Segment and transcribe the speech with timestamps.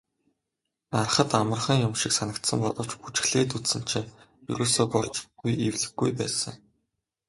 [0.93, 4.13] Hарахад амархан юм шиг санагдсан боловч бүжиглээд үзсэн чинь
[4.53, 6.55] ерөөсөө болж өгөхгүй эвлэхгүй байсан.